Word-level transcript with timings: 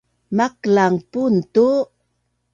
Maklangan 0.37 0.95
pun 1.11 1.33
tu 1.53 1.69